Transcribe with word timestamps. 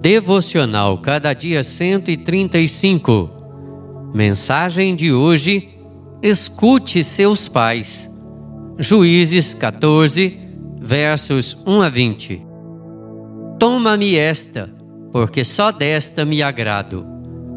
Devocional 0.00 0.96
Cada 1.02 1.34
Dia 1.34 1.62
135. 1.62 3.30
Mensagem 4.14 4.96
de 4.96 5.12
hoje: 5.12 5.78
Escute 6.22 7.04
seus 7.04 7.48
pais. 7.48 8.10
Juízes 8.78 9.52
14, 9.52 10.40
versos 10.80 11.58
1 11.66 11.82
a 11.82 11.90
20. 11.90 12.46
Toma-me 13.58 14.16
esta, 14.16 14.74
porque 15.12 15.44
só 15.44 15.70
desta 15.70 16.24
me 16.24 16.42
agrado. 16.42 17.04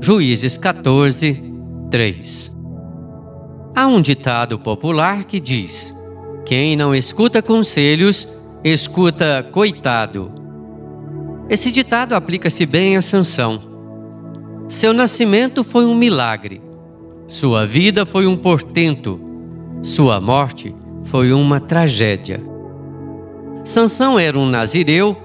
Juízes 0.01 0.57
14, 0.57 1.41
3. 1.89 2.57
Há 3.73 3.87
um 3.87 4.01
ditado 4.01 4.59
popular 4.59 5.23
que 5.23 5.39
diz: 5.39 5.97
Quem 6.45 6.75
não 6.75 6.93
escuta 6.93 7.41
conselhos, 7.41 8.27
escuta 8.65 9.47
coitado. 9.49 10.42
Esse 11.49 11.71
ditado 11.71 12.13
aplica-se 12.13 12.65
bem 12.65 12.95
a 12.95 13.01
Sansão. 13.01 13.61
Seu 14.67 14.93
nascimento 14.93 15.63
foi 15.63 15.85
um 15.85 15.93
milagre. 15.93 16.61
Sua 17.27 17.65
vida 17.65 18.05
foi 18.05 18.25
um 18.25 18.37
portento. 18.37 19.19
Sua 19.81 20.21
morte 20.21 20.73
foi 21.03 21.33
uma 21.33 21.59
tragédia. 21.59 22.41
Sansão 23.63 24.17
era 24.17 24.37
um 24.37 24.49
nazireu 24.49 25.17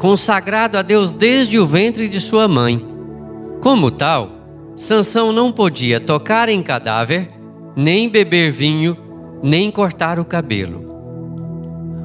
consagrado 0.00 0.78
a 0.78 0.82
Deus 0.82 1.12
desde 1.12 1.58
o 1.58 1.66
ventre 1.66 2.08
de 2.08 2.20
sua 2.20 2.48
mãe. 2.48 2.84
Como 3.60 3.90
tal, 3.90 4.32
Sansão 4.74 5.32
não 5.32 5.52
podia 5.52 6.00
tocar 6.00 6.48
em 6.48 6.62
cadáver, 6.62 7.28
nem 7.76 8.08
beber 8.08 8.50
vinho, 8.50 8.96
nem 9.42 9.70
cortar 9.70 10.18
o 10.18 10.24
cabelo. 10.24 10.90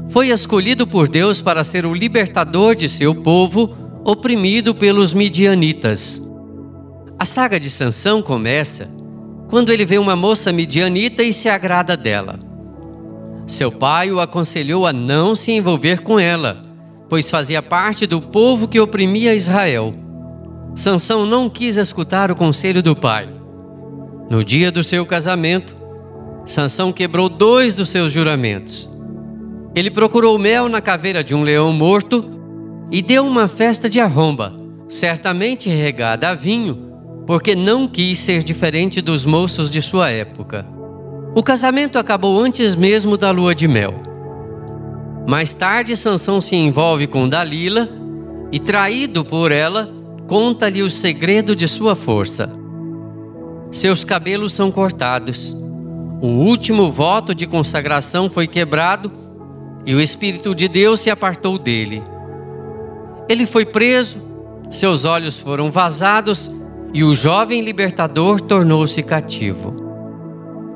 Foi 0.10 0.30
escolhido 0.30 0.86
por 0.86 1.08
Deus 1.08 1.42
para 1.42 1.64
ser 1.64 1.86
o 1.86 1.94
libertador 1.94 2.76
de 2.76 2.88
seu 2.88 3.14
povo, 3.14 3.76
oprimido 4.04 4.74
pelos 4.74 5.14
midianitas. 5.14 6.22
A 7.18 7.26
saga 7.26 7.60
de 7.60 7.70
Sansão 7.70 8.22
começa 8.22 8.90
quando 9.50 9.72
ele 9.72 9.86
vê 9.86 9.98
uma 9.98 10.16
moça 10.16 10.52
midianita 10.52 11.24
e 11.24 11.32
se 11.32 11.50
agrada 11.50 11.96
dela. 11.96 12.40
Seu 13.48 13.72
pai 13.72 14.12
o 14.12 14.20
aconselhou 14.20 14.88
a 14.88 14.94
não 14.94 15.36
se 15.36 15.52
envolver 15.52 16.02
com 16.02 16.20
ela, 16.20 16.62
pois 17.08 17.30
fazia 17.30 17.62
parte 17.62 18.08
do 18.08 18.22
povo 18.22 18.68
que 18.68 18.80
oprimia 18.80 19.36
Israel. 19.36 19.94
Sansão 20.74 21.26
não 21.26 21.50
quis 21.50 21.78
escutar 21.78 22.32
o 22.32 22.36
conselho 22.36 22.82
do 22.82 22.96
pai. 22.96 23.30
No 24.30 24.44
dia 24.44 24.72
do 24.72 24.84
seu 24.84 25.06
casamento, 25.06 25.76
Sansão 26.44 26.92
quebrou 26.92 27.30
dois 27.30 27.74
dos 27.74 27.90
seus 27.90 28.12
juramentos. 28.12 28.90
Ele 29.76 29.92
procurou 29.92 30.40
mel 30.40 30.70
na 30.70 30.80
caveira 30.80 31.22
de 31.22 31.36
um 31.36 31.44
leão 31.44 31.74
morto 31.74 32.24
e 32.90 33.02
deu 33.02 33.26
uma 33.26 33.50
festa 33.50 33.90
de 33.90 34.00
arromba, 34.00 34.56
certamente 34.88 35.68
regada 35.68 36.30
a 36.30 36.34
vinho, 36.34 36.94
porque 37.28 37.56
não 37.56 37.86
quis 37.86 38.20
ser 38.20 38.42
diferente 38.42 39.02
dos 39.02 39.26
moços 39.26 39.70
de 39.70 39.82
sua 39.82 40.10
época. 40.10 40.66
O 41.36 41.44
casamento 41.44 42.00
acabou 42.00 42.40
antes 42.40 42.74
mesmo 42.74 43.18
da 43.18 43.32
lua 43.32 43.54
de 43.54 43.68
mel. 43.68 43.94
Mais 45.28 45.54
tarde, 45.54 45.98
Sansão 45.98 46.40
se 46.40 46.56
envolve 46.56 47.06
com 47.08 47.28
Dalila 47.28 47.90
e, 48.54 48.60
traído 48.60 49.26
por 49.26 49.52
ela, 49.52 49.90
conta-lhe 50.26 50.84
o 50.84 50.90
segredo 50.90 51.54
de 51.54 51.68
sua 51.68 51.96
força. 51.96 52.50
Seus 53.72 54.06
cabelos 54.06 54.54
são 54.54 54.72
cortados. 54.72 55.54
O 56.22 56.28
último 56.28 56.90
voto 56.90 57.36
de 57.36 57.46
consagração 57.46 58.30
foi 58.30 58.48
quebrado 58.48 59.25
e 59.86 59.94
o 59.94 60.02
Espírito 60.02 60.56
de 60.56 60.68
Deus 60.68 61.00
se 61.00 61.10
apartou 61.10 61.60
dele. 61.60 62.02
Ele 63.30 63.46
foi 63.46 63.66
preso, 63.66 64.18
seus 64.70 65.06
olhos 65.06 65.40
foram 65.40 65.70
vazados 65.72 66.52
e 66.94 67.04
o 67.04 67.14
jovem 67.14 67.62
libertador 67.62 68.40
tornou-se 68.42 69.02
cativo. 69.04 69.76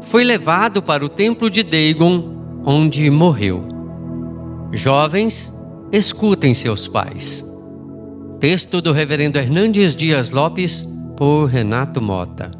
Foi 0.04 0.24
levado 0.24 0.82
para 0.82 1.04
o 1.04 1.10
templo 1.10 1.50
de 1.50 1.64
Dagon, 1.64 2.62
onde 2.66 3.10
morreu. 3.10 3.68
Jovens, 4.72 5.54
escutem 5.92 6.54
seus 6.54 6.88
pais. 6.88 7.46
Texto 8.40 8.82
do 8.82 8.92
Reverendo 8.92 9.38
Hernandes 9.38 9.96
Dias 9.96 10.32
Lopes, 10.32 10.88
por 11.18 11.46
Renato 11.46 12.02
Mota. 12.02 12.52